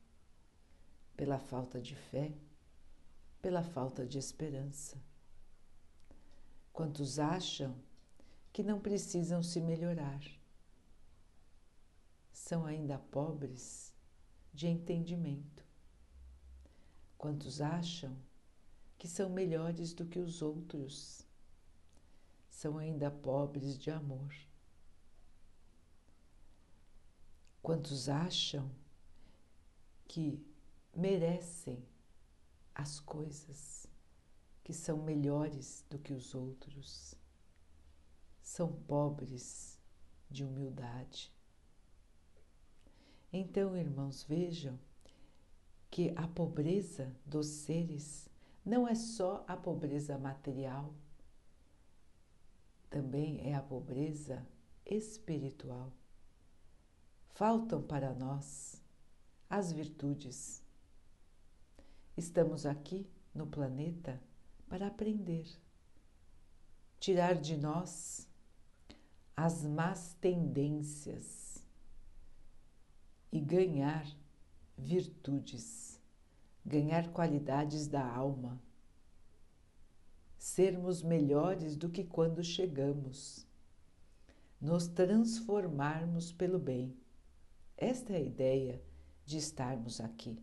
pela 1.16 1.38
falta 1.38 1.80
de 1.80 1.96
fé, 1.96 2.32
pela 3.42 3.62
falta 3.62 4.06
de 4.06 4.16
esperança. 4.16 4.96
Quantos 6.72 7.18
acham 7.18 7.74
que 8.52 8.62
não 8.62 8.78
precisam 8.78 9.42
se 9.42 9.60
melhorar? 9.60 10.20
São 12.32 12.64
ainda 12.64 12.98
pobres 12.98 13.92
de 14.54 14.68
entendimento. 14.68 15.66
Quantos 17.18 17.60
acham 17.60 18.16
que 18.96 19.08
são 19.08 19.28
melhores 19.28 19.92
do 19.92 20.06
que 20.06 20.20
os 20.20 20.40
outros? 20.40 21.26
São 22.48 22.78
ainda 22.78 23.10
pobres 23.10 23.76
de 23.76 23.90
amor. 23.90 24.32
Quantos 27.60 28.08
acham 28.08 28.70
que 30.06 30.40
merecem 30.94 31.84
as 32.72 33.00
coisas 33.00 33.88
que 34.62 34.72
são 34.72 34.98
melhores 34.98 35.84
do 35.90 35.98
que 35.98 36.12
os 36.12 36.36
outros? 36.36 37.16
São 38.40 38.72
pobres 38.72 39.76
de 40.30 40.44
humildade. 40.44 41.32
Então, 43.32 43.76
irmãos, 43.76 44.22
vejam 44.22 44.78
que 45.90 46.12
a 46.16 46.26
pobreza 46.28 47.14
dos 47.24 47.46
seres 47.46 48.28
não 48.64 48.86
é 48.86 48.94
só 48.94 49.44
a 49.48 49.56
pobreza 49.56 50.18
material, 50.18 50.94
também 52.90 53.40
é 53.40 53.54
a 53.54 53.62
pobreza 53.62 54.46
espiritual 54.84 55.92
faltam 57.38 57.80
para 57.80 58.12
nós 58.12 58.82
as 59.48 59.70
virtudes. 59.70 60.60
estamos 62.16 62.66
aqui 62.66 63.08
no 63.32 63.46
planeta 63.46 64.20
para 64.68 64.88
aprender, 64.88 65.46
tirar 66.98 67.36
de 67.36 67.56
nós 67.56 68.26
as 69.36 69.62
más 69.64 70.14
tendências 70.14 71.64
e 73.30 73.38
ganhar 73.38 74.04
virtudes, 74.78 76.00
ganhar 76.64 77.08
qualidades 77.12 77.86
da 77.86 78.06
alma, 78.06 78.60
sermos 80.38 81.02
melhores 81.02 81.76
do 81.76 81.88
que 81.90 82.04
quando 82.04 82.42
chegamos, 82.42 83.46
nos 84.60 84.86
transformarmos 84.86 86.32
pelo 86.32 86.58
bem. 86.58 86.96
Esta 87.76 88.12
é 88.12 88.16
a 88.16 88.20
ideia 88.20 88.82
de 89.24 89.36
estarmos 89.36 90.00
aqui, 90.00 90.38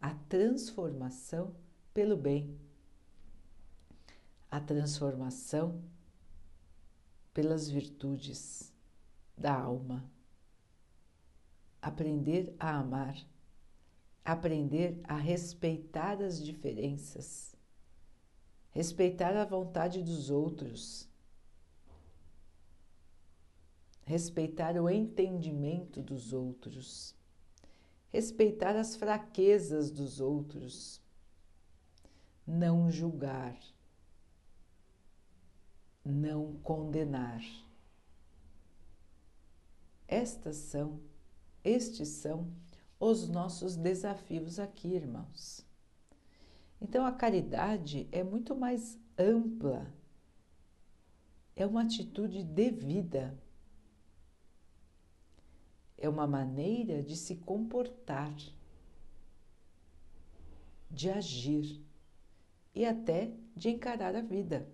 a 0.00 0.14
transformação 0.14 1.54
pelo 1.92 2.16
bem, 2.16 2.58
a 4.50 4.60
transformação 4.60 5.82
pelas 7.32 7.68
virtudes 7.68 8.72
da 9.36 9.54
alma. 9.54 10.04
Aprender 11.80 12.54
a 12.58 12.76
amar, 12.76 13.16
aprender 14.24 15.00
a 15.04 15.16
respeitar 15.16 16.20
as 16.22 16.42
diferenças, 16.42 17.54
respeitar 18.70 19.36
a 19.36 19.44
vontade 19.44 20.02
dos 20.02 20.30
outros, 20.30 21.08
respeitar 24.04 24.76
o 24.76 24.88
entendimento 24.88 26.02
dos 26.02 26.32
outros 26.32 27.14
respeitar 28.10 28.76
as 28.76 28.96
fraquezas 28.96 29.90
dos 29.90 30.20
outros, 30.20 31.00
não 32.46 32.90
julgar, 32.90 33.56
não 36.04 36.56
condenar. 36.56 37.40
Estas 40.08 40.56
são, 40.56 41.00
estes 41.62 42.08
são 42.08 42.52
os 43.00 43.28
nossos 43.28 43.74
desafios 43.74 44.60
aqui, 44.60 44.94
irmãos. 44.94 45.66
Então 46.80 47.04
a 47.04 47.10
caridade 47.10 48.08
é 48.12 48.22
muito 48.22 48.54
mais 48.54 48.96
ampla, 49.18 49.92
é 51.56 51.66
uma 51.66 51.82
atitude 51.82 52.44
devida 52.44 53.36
é 56.00 56.08
uma 56.08 56.26
maneira 56.26 57.02
de 57.02 57.14
se 57.14 57.36
comportar, 57.36 58.34
de 60.90 61.10
agir 61.10 61.84
e 62.74 62.86
até 62.86 63.30
de 63.54 63.68
encarar 63.68 64.16
a 64.16 64.22
vida. 64.22 64.66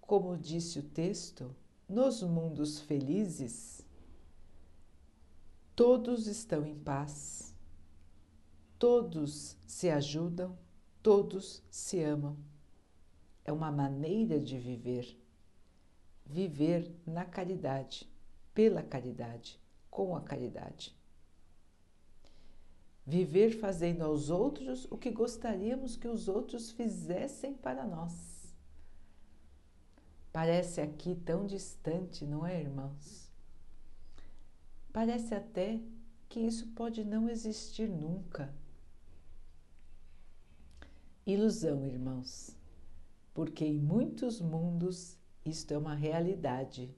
Como 0.00 0.36
disse 0.36 0.78
o 0.78 0.82
texto, 0.82 1.54
nos 1.88 2.22
mundos 2.22 2.78
felizes, 2.80 3.84
todos 5.74 6.26
estão 6.26 6.66
em 6.66 6.78
paz, 6.78 7.54
todos 8.78 9.56
se 9.66 9.88
ajudam, 9.88 10.56
todos 11.02 11.62
se 11.70 12.02
amam. 12.02 12.36
É 13.44 13.52
uma 13.52 13.72
maneira 13.72 14.38
de 14.38 14.58
viver, 14.58 15.18
viver 16.24 16.94
na 17.06 17.24
caridade 17.24 18.08
pela 18.54 18.82
caridade, 18.82 19.60
com 19.90 20.14
a 20.14 20.20
caridade. 20.20 20.96
Viver 23.04 23.58
fazendo 23.58 24.02
aos 24.02 24.30
outros 24.30 24.86
o 24.90 24.96
que 24.96 25.10
gostaríamos 25.10 25.96
que 25.96 26.06
os 26.06 26.28
outros 26.28 26.70
fizessem 26.70 27.54
para 27.54 27.84
nós. 27.84 28.54
Parece 30.32 30.80
aqui 30.80 31.14
tão 31.14 31.44
distante, 31.46 32.24
não 32.24 32.46
é, 32.46 32.60
irmãos? 32.60 33.31
Parece 34.92 35.34
até 35.34 35.80
que 36.28 36.40
isso 36.40 36.68
pode 36.68 37.04
não 37.04 37.28
existir 37.28 37.88
nunca. 37.88 38.52
Ilusão, 41.26 41.86
irmãos, 41.86 42.56
porque 43.32 43.64
em 43.64 43.78
muitos 43.78 44.40
mundos 44.40 45.16
isto 45.44 45.72
é 45.72 45.78
uma 45.78 45.94
realidade 45.94 46.94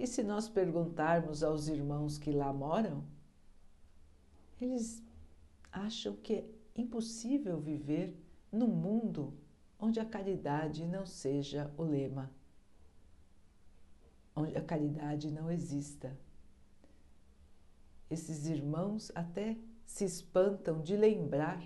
e 0.00 0.06
se 0.06 0.22
nós 0.22 0.48
perguntarmos 0.48 1.42
aos 1.42 1.68
irmãos 1.68 2.16
que 2.16 2.32
lá 2.32 2.50
moram, 2.54 3.04
eles 4.58 5.04
acham 5.70 6.16
que 6.16 6.32
é 6.32 6.50
impossível 6.74 7.60
viver 7.60 8.16
num 8.50 8.68
mundo 8.68 9.34
onde 9.78 10.00
a 10.00 10.04
caridade 10.06 10.86
não 10.86 11.04
seja 11.04 11.70
o 11.76 11.82
lema, 11.82 12.30
onde 14.34 14.56
a 14.56 14.64
caridade 14.64 15.30
não 15.30 15.50
exista. 15.50 16.18
Esses 18.10 18.46
irmãos 18.46 19.12
até 19.14 19.56
se 19.86 20.04
espantam 20.04 20.80
de 20.80 20.96
lembrar 20.96 21.62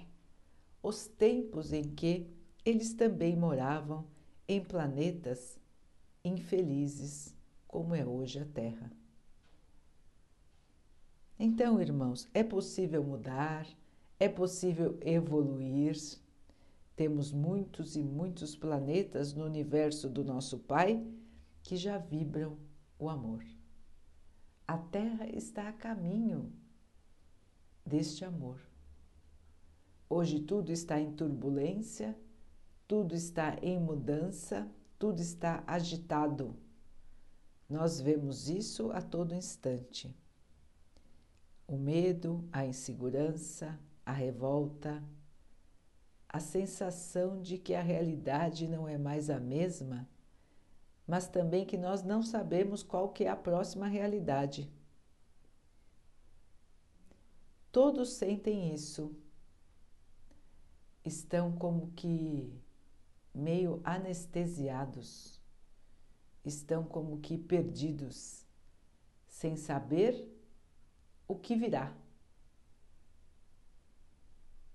os 0.83 1.07
tempos 1.07 1.73
em 1.73 1.83
que 1.83 2.31
eles 2.65 2.93
também 2.93 3.35
moravam 3.35 4.07
em 4.47 4.63
planetas 4.63 5.59
infelizes 6.23 7.35
como 7.67 7.95
é 7.95 8.05
hoje 8.05 8.39
a 8.39 8.45
Terra. 8.45 8.93
Então, 11.39 11.81
irmãos, 11.81 12.29
é 12.33 12.45
possível 12.45 13.03
mudar, 13.03 13.67
é 14.21 14.29
possível 14.29 14.99
evoluir. 15.01 15.97
Temos 16.95 17.33
muitos 17.33 17.97
e 17.97 18.03
muitos 18.03 18.55
planetas 18.55 19.33
no 19.33 19.45
universo 19.45 20.09
do 20.09 20.23
nosso 20.23 20.59
Pai 20.59 21.05
que 21.63 21.77
já 21.77 21.99
vibram 21.99 22.57
o 22.99 23.09
amor. 23.09 23.43
A 24.67 24.79
Terra 24.79 25.29
está 25.29 25.69
a 25.69 25.73
caminho 25.73 26.51
deste 27.85 28.25
amor. 28.25 28.59
Hoje 30.09 30.41
tudo 30.41 30.73
está 30.73 30.99
em 30.99 31.13
turbulência, 31.13 32.19
tudo 32.89 33.15
está 33.15 33.59
em 33.61 33.79
mudança, 33.79 34.71
tudo 34.99 35.21
está 35.21 35.63
agitado. 35.67 36.57
Nós 37.69 38.01
vemos 38.01 38.49
isso 38.49 38.91
a 38.93 39.03
todo 39.03 39.35
instante. 39.35 40.17
O 41.67 41.77
medo, 41.77 42.49
a 42.51 42.65
insegurança, 42.65 43.79
a 44.05 44.13
revolta, 44.13 45.03
a 46.29 46.41
sensação 46.41 47.41
de 47.43 47.59
que 47.59 47.75
a 47.75 47.83
realidade 47.83 48.67
não 48.67 48.89
é 48.89 48.97
mais 48.97 49.29
a 49.29 49.39
mesma, 49.39 50.09
mas 51.07 51.29
também 51.29 51.67
que 51.67 51.77
nós 51.77 52.03
não 52.03 52.23
sabemos 52.23 52.83
qual 52.83 53.11
que 53.11 53.25
é 53.25 53.29
a 53.29 53.37
próxima 53.37 53.87
realidade. 53.87 54.71
Todos 57.71 58.11
sentem 58.15 58.73
isso. 58.73 59.15
Estão 61.05 61.53
como 61.53 61.93
que 61.93 62.53
meio 63.35 63.81
anestesiados 63.85 65.43
estão 66.45 66.85
como 66.85 67.21
que 67.21 67.39
perdidos, 67.39 68.47
sem 69.27 69.57
saber 69.57 70.31
o 71.27 71.35
que 71.35 71.57
virá. 71.57 71.97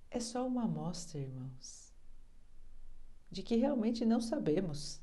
É 0.10 0.20
só 0.20 0.48
uma 0.48 0.64
amostra, 0.64 1.20
irmãos, 1.20 1.94
de 3.30 3.44
que 3.44 3.56
realmente 3.56 4.04
não 4.04 4.20
sabemos. 4.20 5.00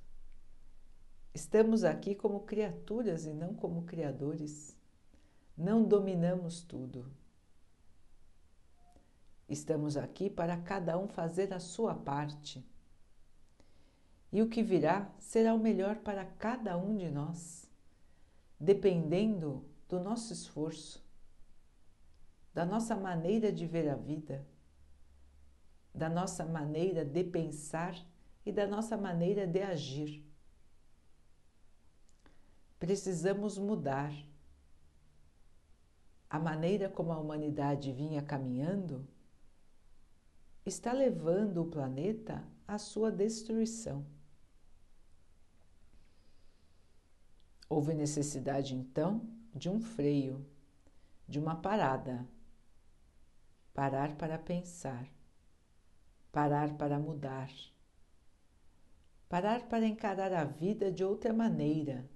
Estamos 1.37 1.85
aqui 1.85 2.15
como 2.15 2.41
criaturas 2.47 3.27
e 3.27 3.35
não 3.35 3.53
como 3.53 3.83
criadores. 3.83 4.75
Não 5.55 5.85
dominamos 5.85 6.63
tudo. 6.63 7.13
Estamos 9.47 9.99
aqui 9.99 10.31
para 10.31 10.57
cada 10.57 10.97
um 10.97 11.07
fazer 11.07 11.53
a 11.53 11.61
sua 11.61 11.95
parte 11.95 12.67
e 14.33 14.41
o 14.41 14.49
que 14.49 14.63
virá 14.63 15.13
será 15.19 15.53
o 15.53 15.59
melhor 15.59 15.97
para 15.97 16.25
cada 16.25 16.75
um 16.79 16.97
de 16.97 17.11
nós, 17.11 17.71
dependendo 18.59 19.63
do 19.91 20.01
nosso 20.01 20.33
esforço, 20.33 21.05
da 22.55 22.65
nossa 22.65 22.97
maneira 22.97 23.53
de 23.53 23.67
ver 23.67 23.91
a 23.91 23.95
vida, 23.95 24.43
da 25.95 26.09
nossa 26.09 26.47
maneira 26.47 27.05
de 27.05 27.23
pensar 27.23 27.95
e 28.47 28.51
da 28.51 28.67
nossa 28.67 28.97
maneira 28.97 29.47
de 29.47 29.61
agir. 29.61 30.26
Precisamos 32.79 33.57
mudar. 33.57 34.13
A 36.29 36.39
maneira 36.39 36.89
como 36.89 37.13
a 37.13 37.19
humanidade 37.19 37.93
vinha 37.93 38.21
caminhando 38.21 39.07
está 40.67 40.93
levando 40.93 41.63
o 41.63 41.71
planeta 41.71 42.45
à 42.67 42.77
sua 42.77 43.11
destruição. 43.11 44.05
Houve 47.69 47.95
necessidade 47.95 48.75
então 48.75 49.27
de 49.55 49.69
um 49.69 49.81
freio, 49.81 50.45
de 51.27 51.39
uma 51.39 51.57
parada, 51.57 52.27
parar 53.73 54.17
para 54.17 54.39
pensar, 54.39 55.09
parar 56.31 56.77
para 56.77 56.99
mudar, 56.99 57.51
parar 59.29 59.69
para 59.69 59.87
encarar 59.87 60.33
a 60.33 60.45
vida 60.45 60.93
de 60.93 61.03
outra 61.03 61.33
maneira. 61.33 62.09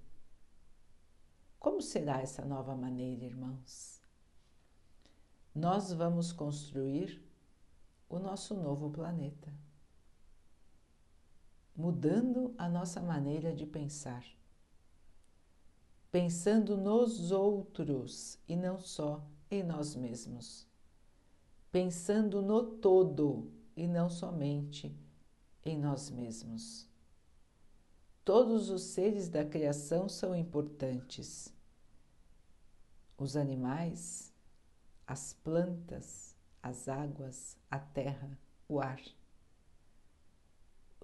Como 1.61 1.81
será 1.81 2.19
essa 2.21 2.43
nova 2.43 2.75
maneira, 2.75 3.23
irmãos? 3.23 4.01
Nós 5.55 5.93
vamos 5.93 6.33
construir 6.33 7.23
o 8.09 8.19
nosso 8.19 8.53
novo 8.53 8.89
planeta, 8.89 9.53
mudando 11.73 12.53
a 12.57 12.67
nossa 12.67 12.99
maneira 12.99 13.53
de 13.53 13.65
pensar, 13.65 14.25
pensando 16.11 16.75
nos 16.75 17.31
outros 17.31 18.37
e 18.45 18.57
não 18.57 18.77
só 18.77 19.25
em 19.49 19.63
nós 19.63 19.95
mesmos 19.95 20.69
pensando 21.71 22.41
no 22.41 22.63
todo 22.63 23.49
e 23.75 23.87
não 23.87 24.09
somente 24.09 24.93
em 25.63 25.77
nós 25.77 26.11
mesmos. 26.11 26.90
Todos 28.23 28.69
os 28.69 28.83
seres 28.83 29.29
da 29.29 29.43
criação 29.43 30.07
são 30.07 30.35
importantes. 30.35 31.53
Os 33.17 33.35
animais, 33.35 34.33
as 35.05 35.33
plantas, 35.33 36.35
as 36.61 36.87
águas, 36.87 37.57
a 37.69 37.79
terra, 37.79 38.37
o 38.67 38.79
ar. 38.79 39.01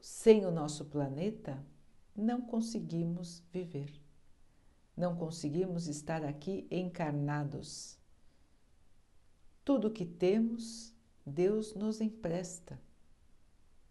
Sem 0.01 0.45
o 0.45 0.51
nosso 0.51 0.85
planeta, 0.85 1.63
não 2.15 2.41
conseguimos 2.41 3.43
viver. 3.51 3.91
Não 4.95 5.15
conseguimos 5.15 5.87
estar 5.87 6.23
aqui 6.23 6.67
encarnados 6.71 7.97
tudo 9.67 9.91
que 9.91 10.05
temos, 10.05 10.95
Deus 11.25 11.75
nos 11.75 11.99
empresta 11.99 12.79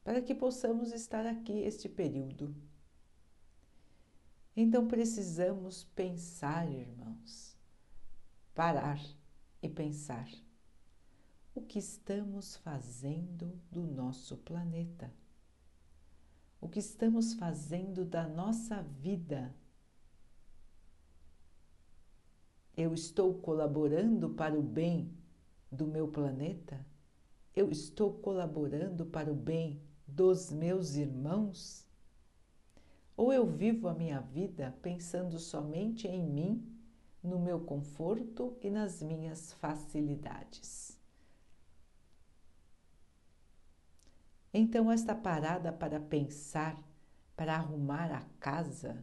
para 0.03 0.23
que 0.23 0.35
possamos 0.35 0.91
estar 0.91 1.27
aqui 1.27 1.53
este 1.53 1.87
período. 1.87 2.57
Então 4.57 4.89
precisamos 4.89 5.85
pensar, 5.85 6.67
irmãos, 6.73 7.55
parar 8.55 8.99
e 9.61 9.69
pensar 9.69 10.27
o 11.55 11.61
que 11.61 11.79
estamos 11.79 12.57
fazendo 12.57 13.61
do 13.71 13.83
nosso 13.83 14.39
planeta, 14.39 15.13
o 16.59 16.71
que 16.71 16.79
estamos 16.79 17.35
fazendo 17.35 18.03
da 18.03 18.27
nossa 18.27 18.83
vida. 18.83 19.55
Eu 22.75 22.95
estou 22.95 23.35
colaborando 23.35 24.31
para 24.31 24.59
o 24.59 24.63
bem 24.63 25.15
do 25.71 25.87
meu 25.87 26.09
planeta? 26.09 26.85
Eu 27.55 27.71
estou 27.71 28.13
colaborando 28.21 29.05
para 29.05 29.31
o 29.31 29.35
bem 29.35 29.83
dos 30.07 30.51
meus 30.51 30.95
irmãos? 30.95 31.86
Ou 33.17 33.33
eu 33.33 33.47
vivo 33.47 33.89
a 33.89 33.95
minha 33.95 34.21
vida 34.21 34.77
pensando 34.83 35.39
somente 35.39 36.07
em 36.07 36.23
mim, 36.23 36.79
no 37.23 37.39
meu 37.39 37.61
conforto 37.61 38.57
e 38.61 38.69
nas 38.69 39.03
minhas 39.03 39.53
facilidades? 39.55 41.01
Então, 44.53 44.91
esta 44.91 45.15
parada 45.15 45.73
para 45.73 45.99
pensar, 45.99 46.83
para 47.37 47.55
arrumar 47.55 48.13
a 48.13 48.23
casa 48.39 49.03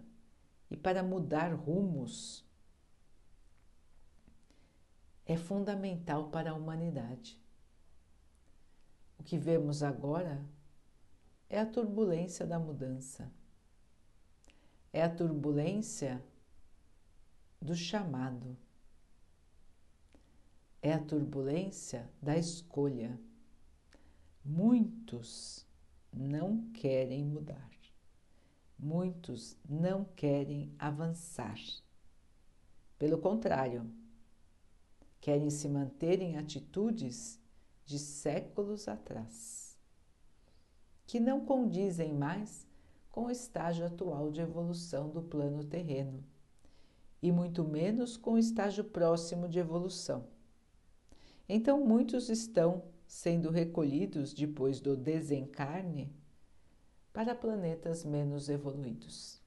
e 0.70 0.78
para 0.78 1.04
mudar 1.04 1.54
rumos 1.54 2.44
é 5.26 5.38
fundamental 5.38 6.30
para 6.30 6.52
a 6.52 6.56
humanidade. 6.56 7.40
O 9.18 9.24
que 9.24 9.38
vemos 9.38 9.84
agora 9.84 10.44
é 11.50 11.60
a 11.60 11.66
turbulência 11.66 12.46
da 12.46 12.60
mudança, 12.60 13.32
é 14.94 15.02
a 15.02 15.10
turbulência 15.10 16.24
do 17.60 17.76
chamado, 17.76 18.56
é 20.84 20.94
a 20.94 21.04
turbulência 21.04 22.08
da 22.22 22.38
escolha. 22.38 23.20
Muitos 24.46 25.66
não 26.12 26.70
querem 26.74 27.26
mudar, 27.26 27.72
muitos 28.78 29.58
não 29.68 30.06
querem 30.06 30.72
avançar. 30.78 31.58
Pelo 33.00 33.18
contrário, 33.18 33.92
querem 35.20 35.50
se 35.50 35.68
manter 35.68 36.22
em 36.22 36.38
atitudes 36.38 37.42
de 37.84 37.98
séculos 37.98 38.88
atrás, 38.88 39.76
que 41.08 41.20
não 41.20 41.44
condizem 41.44 42.14
mais 42.14 42.68
com 43.14 43.26
o 43.26 43.32
estágio 43.32 43.86
atual 43.86 44.32
de 44.32 44.42
evolução 44.42 45.08
do 45.08 45.22
plano 45.22 45.64
terreno, 45.64 46.24
e 47.22 47.32
muito 47.32 47.64
menos 47.64 48.18
com 48.18 48.34
o 48.34 48.38
estágio 48.40 48.84
próximo 48.84 49.48
de 49.48 49.60
evolução. 49.60 50.26
Então, 51.48 51.86
muitos 51.86 52.28
estão 52.28 52.84
sendo 53.06 53.52
recolhidos 53.52 54.34
depois 54.34 54.80
do 54.80 54.98
desencarne 54.98 56.12
para 57.14 57.36
planetas 57.36 58.04
menos 58.04 58.50
evoluídos. 58.50 59.40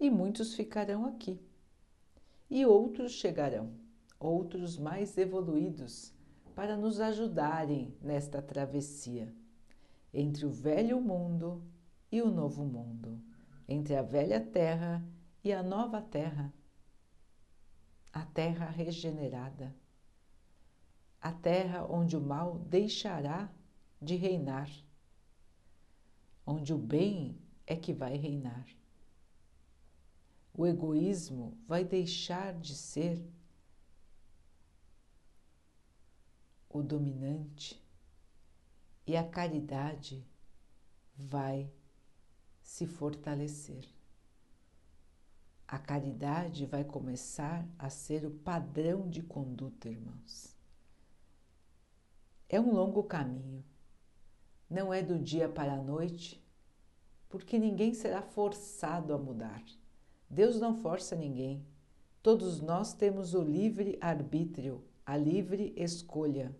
E 0.00 0.08
muitos 0.08 0.54
ficarão 0.54 1.04
aqui 1.04 1.38
e 2.48 2.64
outros 2.64 3.12
chegarão, 3.12 3.74
outros 4.18 4.78
mais 4.78 5.18
evoluídos, 5.18 6.14
para 6.54 6.78
nos 6.78 6.98
ajudarem 6.98 7.94
nesta 8.00 8.40
travessia 8.40 9.36
entre 10.18 10.44
o 10.44 10.50
velho 10.50 11.00
mundo 11.00 11.62
e 12.10 12.20
o 12.20 12.28
novo 12.28 12.64
mundo, 12.64 13.22
entre 13.68 13.94
a 13.94 14.02
velha 14.02 14.44
terra 14.44 15.06
e 15.44 15.52
a 15.52 15.62
nova 15.62 16.02
terra, 16.02 16.52
a 18.12 18.24
terra 18.26 18.66
regenerada, 18.68 19.72
a 21.20 21.30
terra 21.30 21.86
onde 21.88 22.16
o 22.16 22.20
mal 22.20 22.58
deixará 22.58 23.48
de 24.02 24.16
reinar, 24.16 24.68
onde 26.44 26.74
o 26.74 26.78
bem 26.78 27.40
é 27.64 27.76
que 27.76 27.92
vai 27.92 28.16
reinar. 28.16 28.66
O 30.52 30.66
egoísmo 30.66 31.56
vai 31.64 31.84
deixar 31.84 32.58
de 32.58 32.74
ser 32.74 33.24
o 36.68 36.82
dominante 36.82 37.80
e 39.08 39.16
a 39.16 39.24
caridade 39.24 40.22
vai 41.16 41.72
se 42.60 42.86
fortalecer. 42.86 43.88
A 45.66 45.78
caridade 45.78 46.66
vai 46.66 46.84
começar 46.84 47.66
a 47.78 47.88
ser 47.88 48.26
o 48.26 48.30
padrão 48.30 49.08
de 49.08 49.22
conduta, 49.22 49.88
irmãos. 49.88 50.54
É 52.50 52.60
um 52.60 52.70
longo 52.74 53.02
caminho, 53.02 53.64
não 54.68 54.92
é 54.92 55.02
do 55.02 55.18
dia 55.18 55.48
para 55.48 55.72
a 55.72 55.82
noite, 55.82 56.46
porque 57.30 57.58
ninguém 57.58 57.94
será 57.94 58.20
forçado 58.20 59.14
a 59.14 59.18
mudar. 59.18 59.64
Deus 60.28 60.60
não 60.60 60.74
força 60.74 61.16
ninguém. 61.16 61.66
Todos 62.22 62.60
nós 62.60 62.92
temos 62.92 63.32
o 63.32 63.40
livre 63.42 63.96
arbítrio, 64.02 64.84
a 65.06 65.16
livre 65.16 65.72
escolha. 65.78 66.54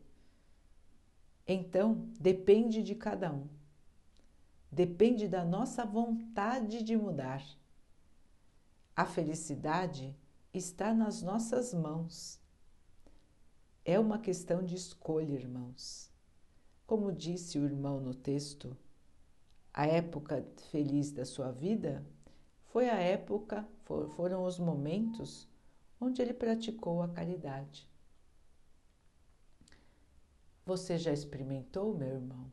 Então, 1.51 2.07
depende 2.21 2.83
de 2.83 2.95
cada 2.95 3.33
um. 3.33 3.49
Depende 4.71 5.27
da 5.27 5.47
nossa 5.47 5.83
vontade 5.83 6.83
de 6.83 6.95
mudar. 6.95 7.43
A 8.95 9.07
felicidade 9.07 10.15
está 10.53 10.93
nas 10.93 11.23
nossas 11.23 11.73
mãos. 11.73 12.39
É 13.83 13.99
uma 13.99 14.19
questão 14.19 14.63
de 14.63 14.75
escolha, 14.75 15.33
irmãos. 15.33 16.13
Como 16.87 17.11
disse 17.11 17.59
o 17.59 17.65
irmão 17.65 17.99
no 17.99 18.15
texto, 18.15 18.77
a 19.73 19.87
época 19.87 20.47
feliz 20.71 21.11
da 21.11 21.25
sua 21.25 21.51
vida 21.51 22.05
foi 22.67 22.91
a 22.91 22.99
época, 22.99 23.67
foram 24.17 24.45
os 24.45 24.59
momentos 24.59 25.49
onde 25.99 26.21
ele 26.21 26.35
praticou 26.35 27.01
a 27.01 27.09
caridade. 27.09 27.88
Você 30.69 30.99
já 30.99 31.15
experimentou, 31.15 31.97
meu 31.97 32.09
irmão? 32.09 32.53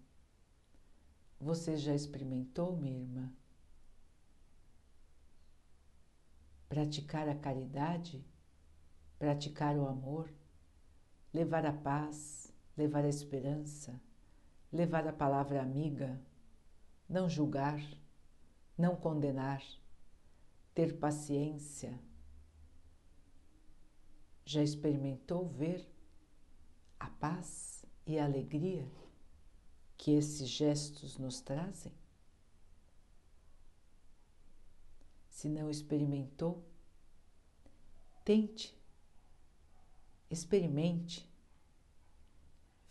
Você 1.38 1.75
já 1.75 1.93
experimentou, 1.93 2.78
minha 2.78 2.97
irmã? 2.97 3.30
Praticar 6.69 7.28
a 7.28 7.36
caridade, 7.36 8.25
praticar 9.19 9.75
o 9.75 9.86
amor, 9.86 10.34
levar 11.34 11.65
a 11.65 11.73
paz, 11.73 12.54
levar 12.78 13.04
a 13.04 13.10
esperança, 13.10 14.01
levar 14.71 15.06
a 15.06 15.12
palavra 15.12 15.62
amiga, 15.62 16.17
não 17.10 17.28
julgar, 17.28 17.82
não 18.78 18.95
condenar? 18.95 19.62
Ter 20.73 20.97
paciência. 20.97 21.99
Já 24.45 24.63
experimentou 24.63 25.49
ver 25.49 25.86
paz 27.19 27.74
e 28.06 28.20
alegria 28.20 28.88
que 29.98 30.12
esses 30.12 30.48
gestos 30.48 31.18
nos 31.18 31.41
trazem? 31.41 31.94
Se 35.30 35.50
não 35.50 35.70
experimentou, 35.70 36.63
tente, 38.24 38.78
experimente, 40.30 41.30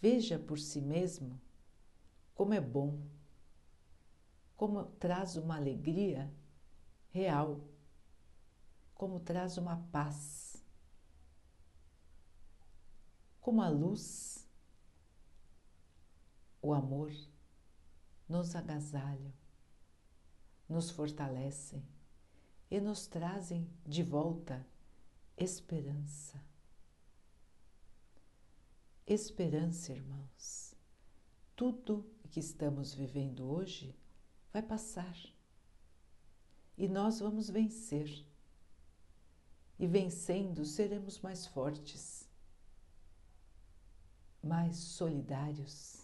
veja 0.01 0.39
por 0.39 0.59
si 0.59 0.81
mesmo 0.81 1.41
como 2.35 2.53
é 2.53 2.61
bom, 2.61 3.01
como 4.57 4.85
traz 4.85 5.37
uma 5.37 5.57
alegria 5.57 6.33
real, 7.11 7.61
como 8.95 9.21
traz 9.21 9.57
uma 9.57 9.77
paz, 9.93 10.63
como 13.41 13.63
a 13.63 13.69
luz, 13.69 14.44
o 16.65 16.73
amor 16.73 17.13
nos 18.27 18.57
agasalham, 18.57 19.35
nos 20.67 20.91
fortalecem 20.91 21.87
e 22.71 22.81
nos 22.81 23.07
trazem 23.07 23.69
de 23.85 24.03
volta 24.03 24.67
esperança. 25.37 26.43
Esperança, 29.07 29.93
irmãos. 29.93 30.75
Tudo 31.55 32.11
que 32.31 32.41
estamos 32.41 32.95
vivendo 32.95 33.45
hoje 33.45 33.95
vai 34.51 34.63
passar 34.63 35.15
e 36.79 36.89
nós 36.89 37.21
vamos 37.21 37.51
vencer. 37.51 38.25
E 39.79 39.87
vencendo, 39.87 40.65
seremos 40.65 41.21
mais 41.21 41.47
fortes, 41.47 42.27
mais 44.43 44.77
solidários, 44.77 46.04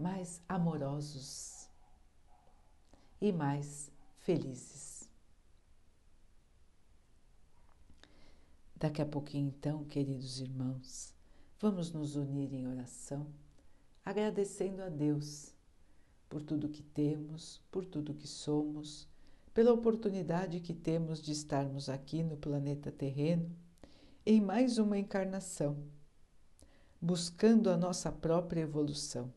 mais 0.00 0.42
amorosos 0.48 1.68
e 3.20 3.30
mais 3.30 3.92
felizes. 4.18 5.08
Daqui 8.74 9.02
a 9.02 9.06
pouquinho, 9.06 9.48
então, 9.48 9.84
queridos 9.84 10.40
irmãos, 10.40 11.14
vamos 11.60 11.92
nos 11.92 12.16
unir 12.16 12.52
em 12.54 12.66
oração, 12.66 13.26
agradecendo 14.02 14.82
a 14.82 14.88
Deus 14.88 15.54
por 16.30 16.42
tudo 16.42 16.70
que 16.70 16.82
temos, 16.82 17.60
por 17.70 17.84
tudo 17.84 18.14
que 18.14 18.26
somos, 18.26 19.06
pela 19.52 19.72
oportunidade 19.72 20.60
que 20.60 20.72
temos 20.72 21.20
de 21.20 21.32
estarmos 21.32 21.90
aqui 21.90 22.22
no 22.22 22.38
planeta 22.38 22.90
terreno 22.90 23.54
em 24.24 24.40
mais 24.40 24.78
uma 24.78 24.98
encarnação, 24.98 25.76
buscando 27.00 27.68
a 27.68 27.76
nossa 27.76 28.10
própria 28.10 28.62
evolução. 28.62 29.30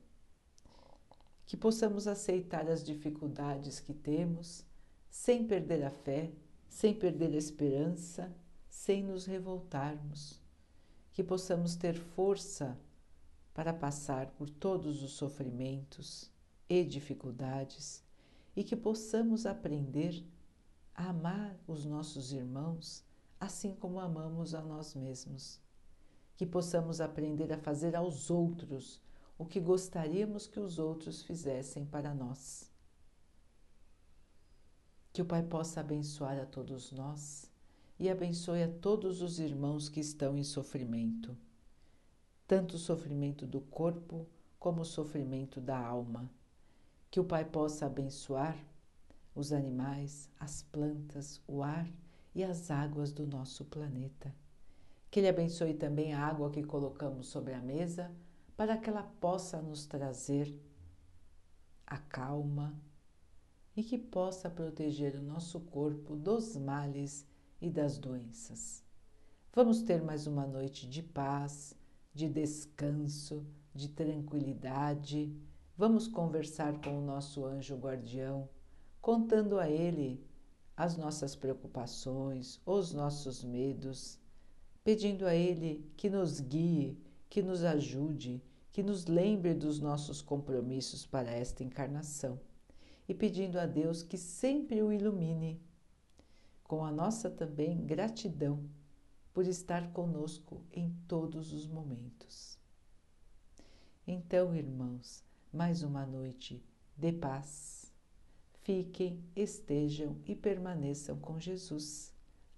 Que 1.46 1.58
possamos 1.58 2.08
aceitar 2.08 2.70
as 2.70 2.84
dificuldades 2.84 3.80
que 3.80 3.94
temos 3.94 4.66
sem 5.10 5.46
perder 5.46 5.84
a 5.84 5.90
fé, 5.90 6.32
sem 6.68 6.94
perder 6.94 7.34
a 7.34 7.38
esperança, 7.38 8.34
sem 8.68 9.04
nos 9.04 9.26
revoltarmos. 9.26 10.42
Que 11.12 11.24
possamos 11.24 11.76
ter 11.76 11.96
força 11.96 12.80
para 13.54 13.74
passar 13.74 14.32
por 14.32 14.50
todos 14.50 15.04
os 15.04 15.12
sofrimentos 15.12 16.32
e 16.68 16.84
dificuldades 16.84 18.04
e 18.56 18.64
que 18.64 18.76
possamos 18.76 19.46
aprender 19.46 20.24
a 20.96 21.10
amar 21.10 21.56
os 21.68 21.86
nossos 21.86 22.32
irmãos 22.32 23.04
assim 23.40 23.76
como 23.76 24.00
amamos 24.00 24.56
a 24.56 24.62
nós 24.62 24.96
mesmos. 24.96 25.60
Que 26.36 26.46
possamos 26.46 27.02
aprender 27.02 27.52
a 27.52 27.58
fazer 27.58 27.96
aos 27.96 28.32
outros 28.32 29.02
o 29.44 29.46
que 29.46 29.60
gostaríamos 29.60 30.48
que 30.48 30.58
os 30.58 30.80
outros 30.80 31.22
fizessem 31.22 31.86
para 31.86 32.14
nós. 32.14 32.72
Que 35.12 35.22
o 35.22 35.26
Pai 35.26 35.44
possa 35.44 35.82
abençoar 35.82 36.40
a 36.40 36.46
todos 36.46 36.94
nós 36.94 37.52
e 38.00 38.10
abençoe 38.10 38.64
a 38.64 38.72
todos 38.72 39.22
os 39.22 39.40
irmãos 39.40 39.90
que 39.90 40.00
estão 40.00 40.38
em 40.38 40.46
sofrimento, 40.46 41.38
tanto 42.48 42.78
o 42.78 42.80
sofrimento 42.80 43.46
do 43.46 43.60
corpo 43.60 44.26
como 44.58 44.82
o 44.82 44.86
sofrimento 44.86 45.60
da 45.60 45.78
alma 45.78 46.32
que 47.12 47.20
o 47.20 47.26
Pai 47.26 47.44
possa 47.44 47.86
abençoar 47.86 48.58
os 49.36 49.52
animais, 49.52 50.30
as 50.40 50.64
plantas, 50.64 51.42
o 51.46 51.62
ar 51.62 51.86
e 52.34 52.46
as 52.46 52.72
águas 52.72 53.12
do 53.12 53.28
nosso 53.28 53.66
planeta. 53.66 54.34
Que 55.12 55.20
Ele 55.20 55.28
abençoe 55.28 55.74
também 55.74 56.14
a 56.14 56.26
água 56.26 56.50
que 56.50 56.64
colocamos 56.64 57.28
sobre 57.28 57.54
a 57.54 57.60
mesa 57.60 58.10
para 58.56 58.78
que 58.78 58.90
ela 58.90 59.04
possa 59.04 59.62
nos 59.62 59.86
trazer 59.86 60.54
a 61.86 61.98
calma 61.98 62.80
e 63.76 63.84
que 63.84 63.98
possa 63.98 64.50
proteger 64.50 65.16
o 65.16 65.22
nosso 65.22 65.60
corpo 65.60 66.16
dos 66.16 66.56
males 66.56 67.28
e 67.62 67.70
das 67.70 67.98
doenças. 67.98 68.84
Vamos 69.54 69.82
ter 69.82 70.02
mais 70.02 70.28
uma 70.28 70.46
noite 70.46 70.88
de 70.88 71.02
paz, 71.02 71.76
de 72.14 72.30
descanso, 72.30 73.46
de 73.74 73.90
tranquilidade 73.90 75.36
Vamos 75.76 76.08
conversar 76.08 76.80
com 76.82 77.00
o 77.00 77.02
nosso 77.02 77.44
anjo 77.46 77.76
guardião, 77.76 78.48
contando 79.02 79.58
a 79.58 79.68
ele 79.68 80.24
as 80.78 80.96
nossas 80.96 81.36
preocupações, 81.36 82.62
os 82.64 82.94
nossos 82.94 83.44
medos, 83.44 84.20
pedindo 84.84 85.26
a 85.26 85.34
ele 85.34 85.92
que 85.98 86.12
nos 86.12 86.40
guie, 86.40 86.96
que 87.34 87.42
nos 87.42 87.64
ajude, 87.64 88.44
que 88.72 88.84
nos 88.84 89.08
lembre 89.08 89.56
dos 89.56 89.80
nossos 89.80 90.22
compromissos 90.22 91.04
para 91.04 91.32
esta 91.32 91.64
encarnação 91.64 92.40
e 93.10 93.14
pedindo 93.16 93.60
a 93.60 93.66
Deus 93.66 94.04
que 94.04 94.20
sempre 94.20 94.84
o 94.84 94.94
ilumine, 94.94 95.60
com 96.64 96.86
a 96.86 96.92
nossa 96.92 97.32
também 97.32 97.88
gratidão 97.88 98.64
por 99.34 99.48
estar 99.48 99.92
conosco 99.94 100.62
em 100.72 100.96
todos 101.08 101.52
os 101.54 101.66
momentos. 101.66 102.60
Então, 104.06 104.56
irmãos, 104.56 105.24
mais 105.52 105.82
uma 105.82 106.06
noite 106.06 106.64
de 106.96 107.12
paz. 107.14 107.92
Fiquem, 108.62 109.24
estejam 109.36 110.18
e 110.28 110.36
permaneçam 110.36 111.18
com 111.18 111.40
Jesus. 111.40 112.14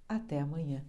Até 0.05 0.41
amanhã. 0.41 0.83